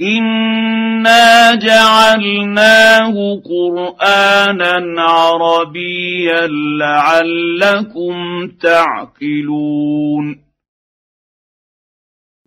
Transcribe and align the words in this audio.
انا 0.00 1.54
جعلناه 1.54 3.40
قرانا 3.44 5.02
عربيا 5.02 6.46
لعلكم 6.78 8.48
تعقلون 8.60 10.51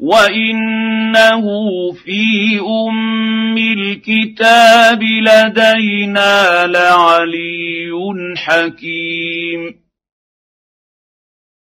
وانه 0.06 1.46
في 1.92 2.60
ام 2.60 3.58
الكتاب 3.58 5.04
لدينا 5.04 6.68
لعلي 6.68 7.92
حكيم 8.38 9.86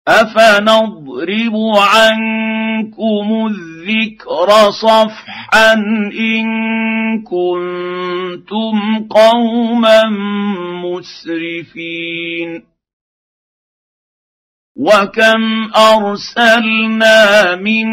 افنضرب 0.08 1.54
عنكم 1.94 3.46
الذكر 3.46 4.70
صفحا 4.70 5.72
ان 6.14 6.48
كنتم 7.22 9.06
قوما 9.10 10.02
مسرفين 10.84 12.67
وكم 14.78 15.70
ارسلنا 15.76 17.56
من 17.56 17.86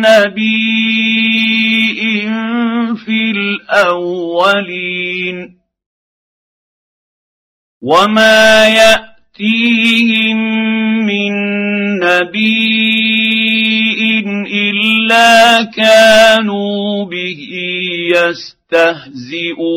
نبي 0.00 1.16
في 2.96 3.30
الاولين 3.30 4.56
وما 7.82 8.66
ياتيهم 8.68 10.36
من 11.06 11.32
نبي 11.98 13.26
الا 14.70 15.62
كانوا 15.62 17.04
به 17.04 17.48
يستهزئون 18.74 19.76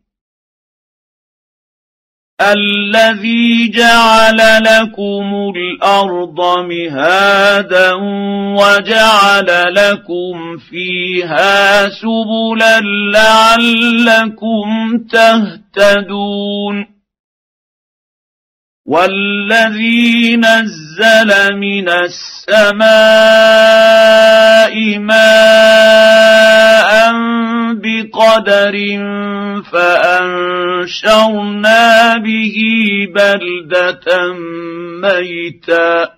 الذي 2.41 3.69
جعل 3.69 4.63
لكم 4.63 5.53
الأرض 5.55 6.39
مهادا 6.69 7.93
وجعل 8.57 9.73
لكم 9.73 10.57
فيها 10.69 11.89
سبلا 11.89 12.79
لعلكم 13.13 14.97
تهتدون 15.11 16.85
والذي 18.85 20.35
نزل 20.35 21.55
من 21.55 21.89
السماء 21.89 22.81
ماء 24.99 25.30
بقدر 28.31 28.75
فانشرنا 30.41 32.17
به 32.17 32.55
بلده 33.15 34.33
ميتا 35.01 36.09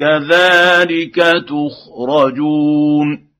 كذلك 0.00 1.16
تخرجون 1.48 3.32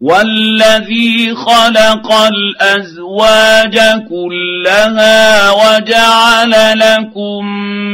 والذي 0.00 1.34
خلق 1.34 2.12
الازواج 2.12 3.78
كلها 4.08 5.50
وجعل 5.50 6.78
لكم 6.78 7.44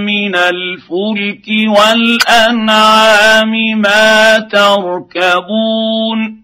من 0.07 0.35
الفلك 0.37 1.47
والانعام 1.79 3.51
ما 3.81 4.39
تركبون 4.39 6.40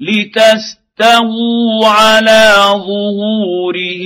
لتستووا 0.00 1.86
على 1.86 2.54
ظهوره 2.68 4.04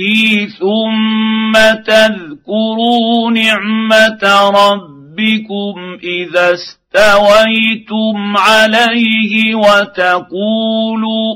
ثم 0.59 1.53
تذكروا 1.85 3.31
نعمة 3.31 4.49
ربكم 4.49 5.97
إذا 6.03 6.53
استويتم 6.53 8.37
عليه 8.37 9.55
وتقولوا 9.55 11.35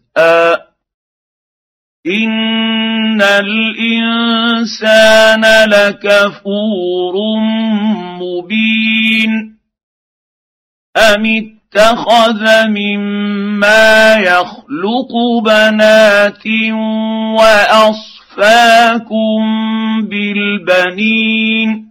ان 2.07 3.21
الانسان 3.21 5.41
لكفور 5.69 7.13
مبين 8.19 9.57
ام 10.97 11.25
اتخذ 11.25 12.67
مما 12.67 14.15
يخلق 14.15 15.11
بنات 15.45 16.47
واصفاكم 17.39 19.41
بالبنين 20.01 21.90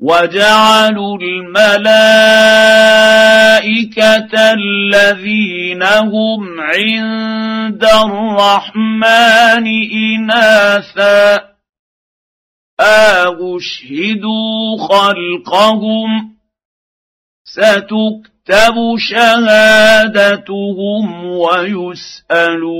وجعلوا 0.00 1.18
الملائكة 1.18 1.72
الذين 4.52 5.82
هم 5.82 6.60
عند 6.60 7.84
الرحمن 7.84 9.66
إناثا. 9.92 11.48
أشهدوا 12.80 14.78
خلقهم؟ 14.88 16.36
ستكتب 17.44 18.96
شهادتهم 19.10 20.44
ويسألون. 21.24 22.78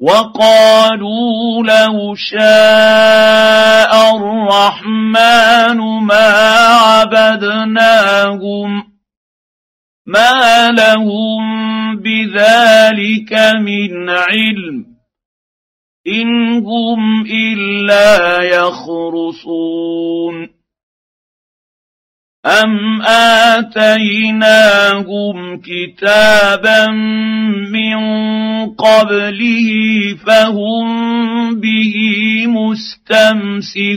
وقالوا 0.00 1.64
لو 1.64 2.14
شاء 2.14 3.92
الرحمن 4.16 5.78
ما 6.04 6.28
عبدناهم 7.06 8.82
ما 10.06 10.70
لهم 10.70 11.46
بذلك 11.96 13.32
من 13.60 14.10
علم 14.10 14.86
إن 16.06 16.52
هم 16.66 17.26
إلا 17.26 18.42
يخرصون 18.42 19.76
ام 22.46 23.02
اتيناهم 23.58 24.96
كتابا 25.60 26.86
من 27.70 27.98
قبله 28.74 29.68
فهم 30.26 30.86
به 31.60 31.94
مستمسكون 32.46 33.96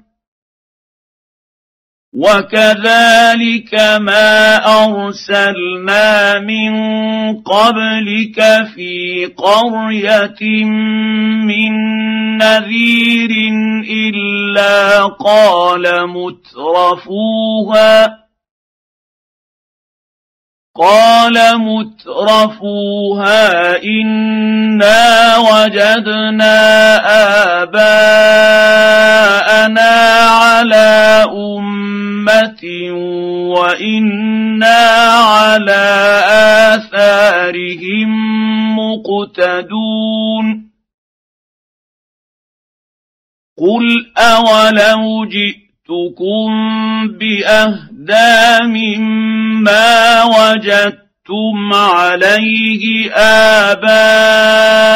وكذلك 2.21 3.73
ما 3.99 4.55
ارسلنا 4.85 6.39
من 6.39 6.73
قبلك 7.41 8.39
في 8.75 9.25
قريه 9.37 10.65
من 11.45 11.71
نذير 12.37 13.31
الا 13.89 15.03
قال 15.05 15.85
مترفوها 16.09 17.41
قال 20.75 21.35
مترفوها 21.59 23.43
إنا 23.83 25.37
وجدنا 25.37 26.55
آباءنا 27.63 29.01
على 30.29 31.25
أمة 31.31 32.63
وإنا 33.51 34.79
على 35.11 36.21
آثارهم 36.75 38.09
مقتدون 38.79 40.71
قل 43.59 44.11
أولو 44.17 45.25
جئتكم 45.25 46.51
باهدى 48.01 48.67
مما 48.67 50.23
وجدتم 50.23 51.73
عليه 51.73 53.11
آباءكم 53.71 54.93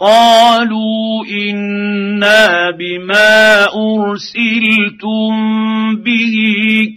قالوا 0.00 1.26
إنا 1.26 2.70
بما 2.70 3.64
أرسلتم 3.74 5.36
به 5.96 6.36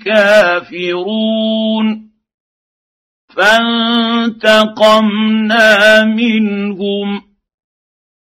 كافرون 0.06 2.12
فانتقمنا 4.32 6.06
منهم 6.06 7.22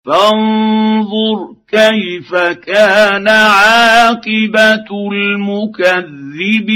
فانظر 0.06 1.56
كيف 1.68 2.36
كان 2.36 3.28
عاقبة 3.28 5.12
المكذبين. 5.12 6.70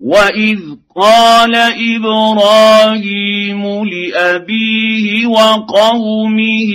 واذ 0.00 0.60
قال 0.96 1.54
إبراهيم 1.96 3.84
لابيه 3.84 5.26
وقومه 5.26 6.70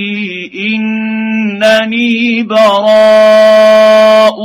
انني 0.56 2.44
براء 2.44 4.40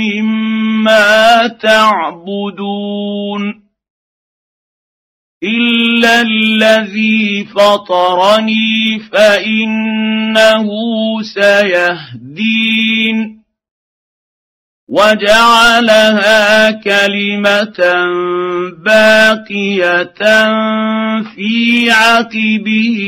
مما 0.00 1.46
تعبدون. 1.62 3.65
الا 5.46 6.20
الذي 6.20 7.44
فطرني 7.44 9.00
فانه 9.12 10.68
سيهدين 11.22 13.36
وجعلها 14.88 16.70
كلمه 16.70 17.78
باقيه 18.84 20.14
في 21.34 21.90
عقبه 21.90 22.98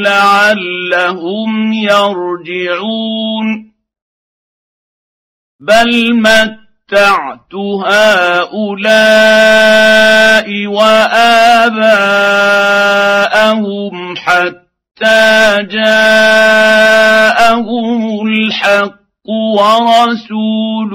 لعلهم 0.00 1.72
يرجعون 1.72 3.72
بل 5.60 6.14
مت 6.14 6.67
متعت 6.92 7.54
هؤلاء 7.84 8.48
وآباءهم 10.66 11.84
حتى 14.16 15.56
جاءهم 15.70 16.66
الحق 18.26 18.98
ورسول 19.28 20.92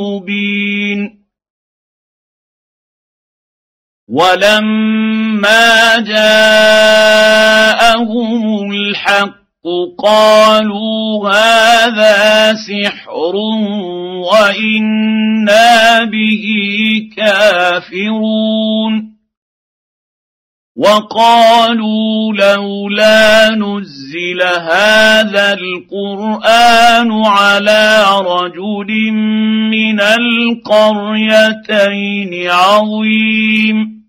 مبين. 0.00 1.20
ولما 4.08 5.98
جاءهم 6.00 7.50
الحق 8.72 9.39
قالوا 9.98 11.28
هذا 11.28 12.54
سحر 12.54 13.36
وإنا 14.24 16.04
به 16.04 16.44
كافرون. 17.16 19.10
وقالوا 20.76 22.32
لولا 22.32 23.48
نزل 23.50 24.42
هذا 24.42 25.52
القرآن 25.52 27.24
على 27.24 28.04
رجل 28.20 29.12
من 29.70 30.00
القريتين 30.00 30.70
عظيم. 32.50 33.99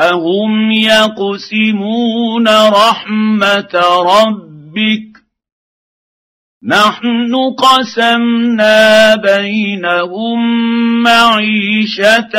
اهم 0.00 0.70
يقسمون 0.72 2.48
رحمه 2.48 3.74
ربك 4.06 5.10
نحن 6.64 7.34
قسمنا 7.58 9.14
بينهم 9.14 10.40
معيشتهم 11.02 12.36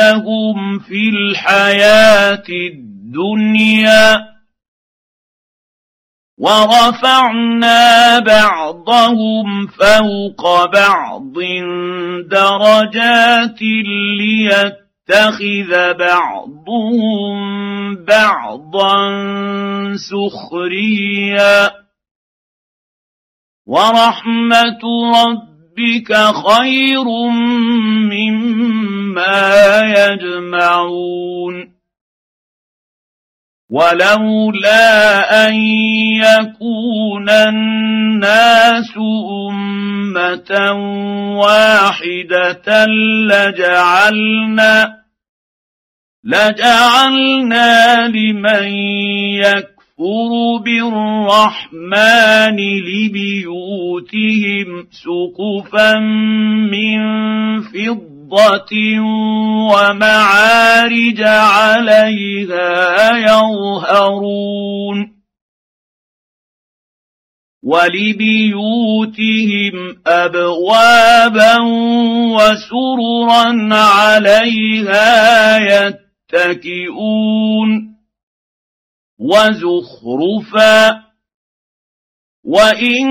في 0.78 1.08
الحياة 1.08 2.44
الدنيا 2.48 4.32
ورفعنا 6.38 8.18
بعضهم 8.18 9.66
فوق 9.66 10.64
بعض 10.64 11.32
درجات 12.28 13.62
ليت 14.18 14.82
يتخذ 15.08 15.98
بعضهم 15.98 17.34
بعضا 18.04 18.96
سخريا. 19.96 21.70
ورحمة 23.66 24.82
ربك 25.14 26.14
خير 26.14 27.04
مما 28.10 29.80
يجمعون. 29.80 31.81
ولولا 33.72 35.48
أن 35.48 35.54
يكون 36.20 37.28
الناس 37.30 38.92
أمة 39.48 40.72
واحدة 41.40 42.86
لجعلنا 43.26 45.02
لجعلنا 46.24 48.08
لمن 48.08 48.68
يكفر 49.40 50.32
بالرحمن 50.64 52.56
لبيوتهم 52.88 54.68
سقفا 54.90 55.98
من 56.70 57.00
فضة 57.60 58.21
ومعارج 59.72 61.20
عليها 61.22 62.70
يظهرون 63.16 65.12
ولبيوتهم 68.52 69.74
ابوابا 70.06 71.56
وسررا 72.36 73.74
عليها 73.74 75.58
يتكئون 76.32 77.92
وزخرفا 79.18 81.11
وان 82.44 83.06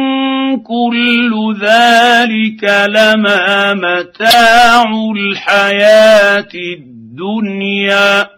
كل 0.63 1.55
ذلك 1.61 2.63
لما 2.89 3.73
متاع 3.73 4.83
الحياة 5.17 6.49
الدنيا 6.53 8.29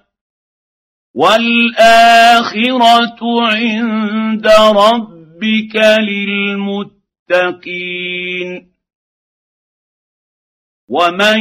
والاخره 1.14 3.20
عند 3.42 4.48
ربك 4.48 5.76
للمتقين 7.30 8.73
ومن 10.94 11.40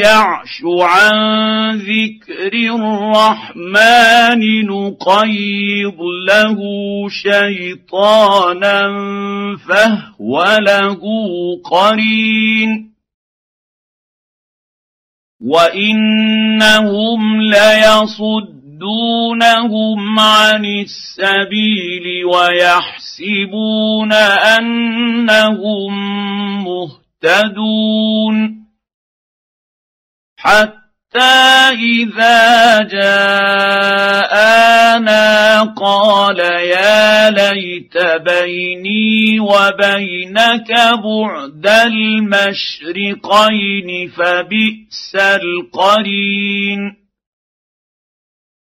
يعش 0.00 0.62
عن 0.64 1.12
ذكر 1.76 2.52
الرحمن 2.52 4.40
نقيض 4.66 6.00
له 6.28 6.58
شيطانا 7.08 8.82
فهو 9.68 10.56
له 10.60 11.00
قرين 11.64 12.90
وانهم 15.40 17.42
ليصدونهم 17.42 18.58
عن 20.18 20.64
السبيل 20.64 22.24
ويحسبون 22.24 24.12
انهم 24.12 25.92
مهتدون 26.64 28.59
حتى 30.42 31.20
إذا 31.72 32.78
جاءنا 32.82 34.40
قال 35.62 36.38
يا 36.38 37.30
ليت 37.30 37.96
بيني 38.28 39.40
وبينك 39.40 40.72
بعد 41.04 41.66
المشرقين 41.86 43.28
فبئس 44.08 45.16
القرين. 45.16 46.99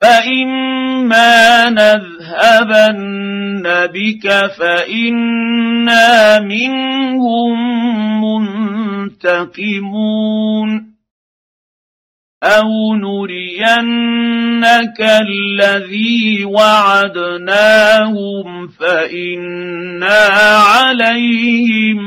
فإما 0.00 1.70
نذهبن 1.70 3.62
بك 3.86 4.50
فإنا 4.58 6.40
منهم 6.40 7.56
منتقمون 9.14 10.96
أو 12.42 12.94
نرينك 12.94 15.00
الذي 15.00 16.44
وعدناهم 16.44 18.06
فإنا 18.68 20.26
عليهم 20.76 21.98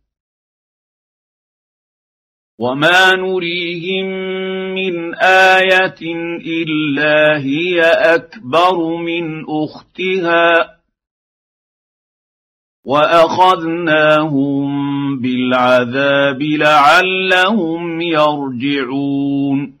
وما 2.61 3.15
نريهم 3.15 4.07
من 4.75 5.15
إيه 5.15 5.95
الا 6.45 7.37
هي 7.37 7.81
اكبر 8.15 8.97
من 8.97 9.45
اختها 9.49 10.77
واخذناهم 12.85 14.69
بالعذاب 15.21 16.41
لعلهم 16.41 18.01
يرجعون 18.01 19.80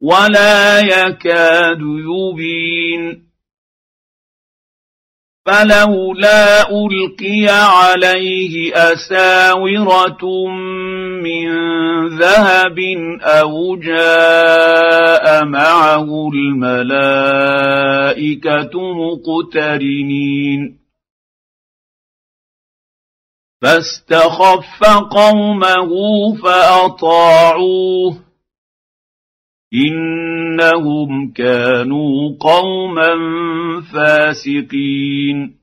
ولا 0.00 0.80
يكاد 0.80 1.80
يبين 1.80 3.26
فلولا 5.46 6.70
القي 6.70 7.46
عليه 7.48 8.74
اساوره 8.74 10.48
من 11.22 11.48
ذهب 12.18 12.78
أو 13.22 13.76
جاء 13.76 15.44
معه 15.44 16.28
الملائكه 16.34 17.50
مقترنين 18.94 20.78
فاستخف 23.62 24.84
قومه 25.10 25.90
فاطاعوه 26.42 28.25
إنهم 29.74 31.32
كانوا 31.32 32.36
قوما 32.40 33.14
فاسقين. 33.92 35.56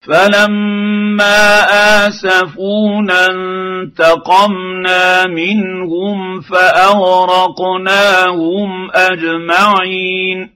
فلما 0.00 1.60
آسفونا 2.06 3.26
انتقمنا 3.26 5.26
منهم 5.26 6.40
فأغرقناهم 6.40 8.90
أجمعين. 8.90 10.50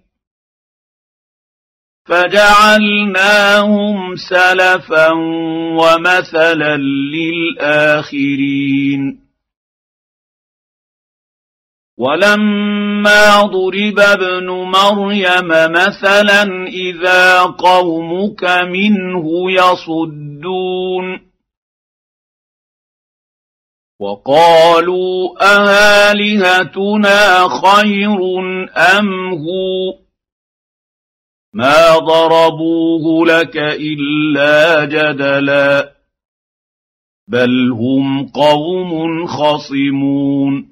فجعلناهم 2.07 4.17
سلفا 4.17 5.11
ومثلا 5.79 6.77
للآخرين. 7.57 9.22
ولما 12.03 13.43
ضرب 13.43 14.01
ابن 14.01 14.51
مريم 14.51 15.49
مثلا 15.49 16.67
إذا 16.67 17.43
قومك 17.43 18.45
منه 18.45 19.51
يصدون. 19.51 21.21
وقالوا 24.01 25.37
االهتنا 25.41 27.49
خير 27.49 28.19
أم 28.99 29.35
هو؟ 29.35 29.95
ما 31.55 31.99
ضربوه 31.99 33.27
لك 33.27 33.57
إلا 33.57 34.85
جدلا 34.85 35.93
بل 37.29 37.71
هم 37.71 38.29
قوم 38.29 39.27
خصمون. 39.27 40.72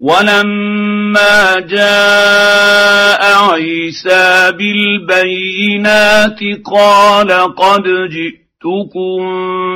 ولما 0.00 1.60
جاء 1.60 3.50
عيسى 3.50 4.52
بالبينات 4.52 6.38
قال 6.64 7.32
قد 7.54 7.82
جئتكم 7.82 9.20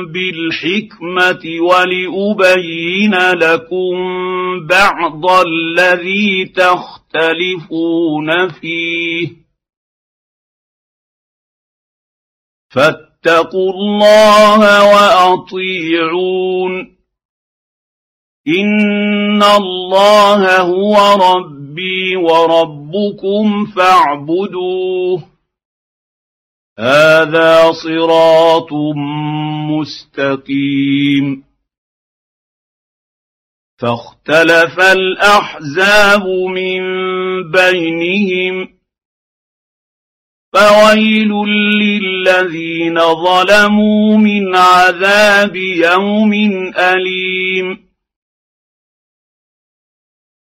بالحكمة 0.05 1.61
ولأبين 1.61 3.15
لكم 3.33 3.95
بعض 4.67 5.25
الذي 5.25 6.45
تختلفون 6.45 8.49
فيه. 8.49 9.29
فاتقوا 12.69 13.71
الله 13.71 14.83
وأطيعون. 14.93 16.92
ان 18.47 19.43
الله 19.43 20.61
هو 20.61 20.95
ربي 21.35 22.15
وربكم 22.15 23.65
فاعبدوه. 23.65 25.23
هذا 26.79 27.71
صراط 27.71 28.73
مستقيم. 29.69 31.43
فاختلف 33.81 34.79
الاحزاب 34.79 36.27
من 36.27 36.81
بينهم. 37.51 38.69
فويل 40.53 41.31
للذين 41.81 42.99
ظلموا 42.99 44.17
من 44.17 44.55
عذاب 44.55 45.55
يوم 45.55 46.33
اليم. 46.77 47.92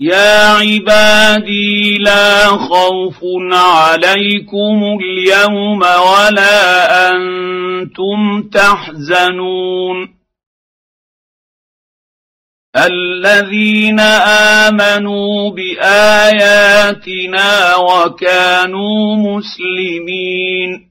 يا 0.00 0.48
عبادي 0.48 1.98
لا 1.98 2.46
خوف 2.46 3.18
عليكم 3.52 4.98
اليوم 5.00 5.78
ولا 5.82 7.10
أنتم 7.10 8.42
تحزنون 8.52 10.16
الذين 12.76 14.00
امنوا 14.70 15.50
باياتنا 15.50 16.96
وكانوا 17.76 19.16
مسلمين 19.16 20.90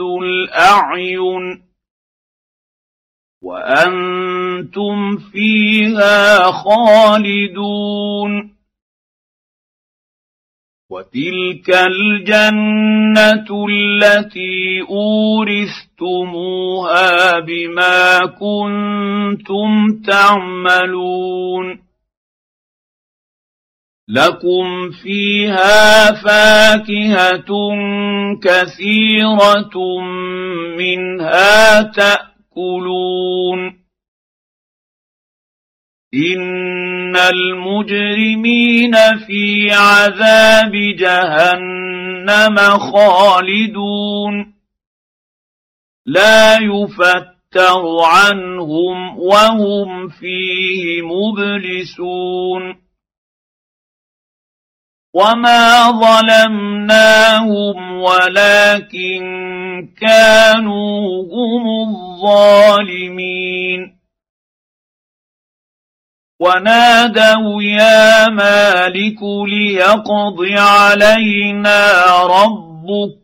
الأعين 0.00 1.62
وأنتم 3.42 5.16
فيها 5.16 6.50
خالدون 6.52 8.50
وتلك 10.90 11.70
الجنة 11.70 13.48
التي 13.68 14.80
أورثتموها 16.00 16.58
بما 17.38 18.26
كنتم 18.26 20.00
تعملون 20.06 21.89
لكم 24.10 24.90
فيها 24.90 26.12
فاكهه 26.12 27.50
كثيره 28.42 30.00
منها 30.78 31.82
تاكلون 31.82 33.80
ان 36.14 37.16
المجرمين 37.16 38.94
في 39.26 39.70
عذاب 39.72 40.72
جهنم 40.98 42.56
خالدون 42.78 44.54
لا 46.06 46.54
يفتر 46.54 47.82
عنهم 48.04 49.18
وهم 49.18 50.08
فيه 50.08 51.02
مبلسون 51.02 52.89
وما 55.14 55.90
ظلمناهم 55.90 57.92
ولكن 58.00 59.22
كانوا 60.00 61.22
هم 61.22 61.88
الظالمين 61.88 63.96
ونادوا 66.40 67.62
يا 67.62 68.28
مالك 68.28 69.22
ليقض 69.48 70.38
علينا 70.56 72.02
ربك 72.26 73.20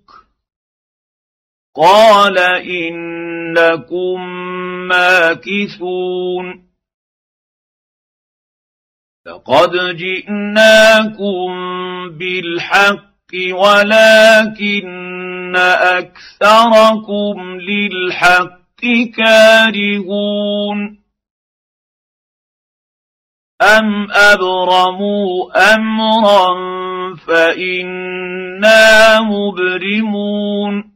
قال 1.77 2.38
انكم 2.59 4.20
ماكثون 4.88 6.66
لقد 9.27 9.97
جئناكم 9.97 11.49
بالحق 12.19 13.33
ولكن 13.51 15.57
أكثركم 15.83 17.61
للحق 17.61 18.83
كارهون. 19.17 20.99
أم 23.62 24.11
أبرموا 24.11 25.29
أمرا 25.75 26.55
فإنا 27.27 29.21
مبرمون. 29.21 30.96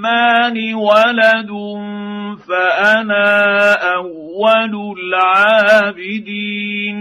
الرحمن 0.00 0.74
ولد 0.74 1.50
فأنا 2.48 3.72
أول 3.94 4.74
العابدين. 4.98 6.96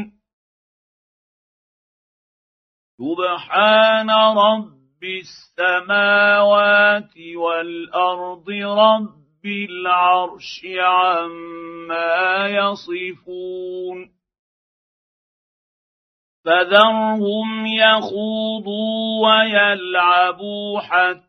سبحان 2.99 4.09
رب 4.37 5.03
السماوات 5.03 7.13
والأرض 7.35 8.49
رب 8.49 9.45
العرش 9.45 10.65
عما 10.79 12.47
يصفون. 12.47 14.09
فذرهم 16.45 17.65
يخوضوا 17.65 19.27
ويلعبوا 19.27 20.79
حتى 20.79 21.28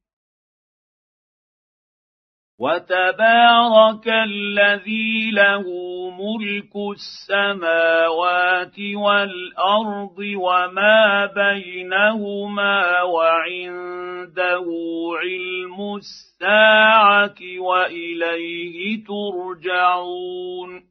وتبارك 2.61 4.07
الذي 4.07 5.31
له 5.31 5.65
ملك 6.11 6.73
السماوات 6.93 8.79
والأرض 8.95 10.17
وما 10.19 11.25
بينهما 11.25 13.01
وعنده 13.01 14.65
علم 15.23 15.95
الساعة 15.97 17.39
وإليه 17.59 19.03
ترجعون 19.03 20.90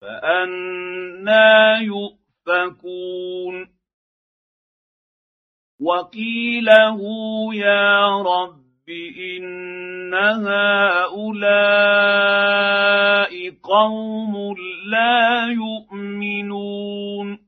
فأنا 0.00 1.78
يؤفكون 1.78 3.76
وقيله 5.80 7.00
يا 7.54 8.22
رب 8.22 8.88
إن 8.88 10.14
هؤلاء 10.14 11.56
قوم 13.62 14.56
لا 14.86 15.46
يؤمنون 15.52 17.38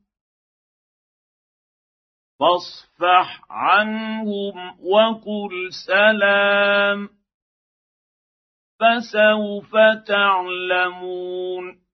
فاصفح 2.40 3.40
عنهم 3.50 4.80
وقل 4.80 5.72
سلام 5.86 7.08
فسوف 8.80 9.72
تعلمون 10.06 11.87